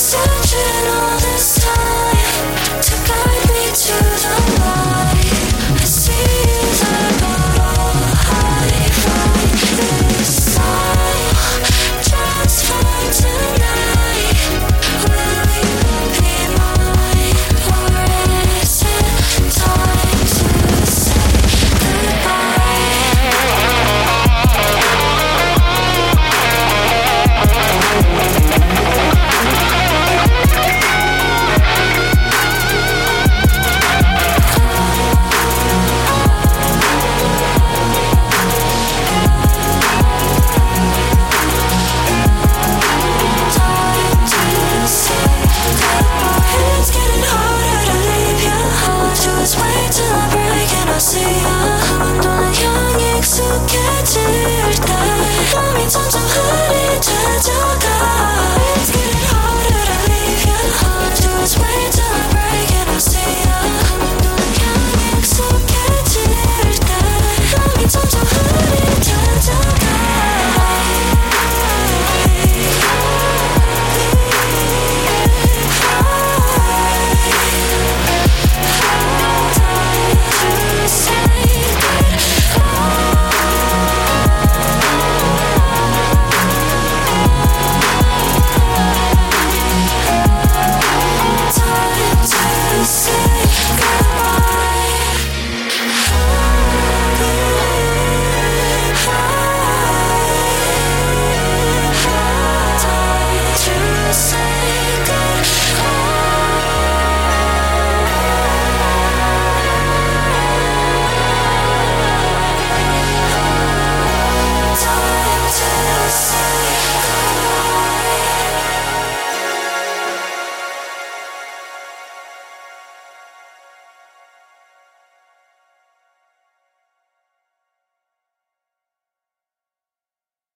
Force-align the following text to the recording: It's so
It's 0.00 0.12
so 0.12 0.29